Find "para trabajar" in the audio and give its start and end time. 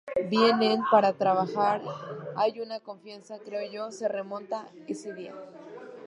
0.89-1.79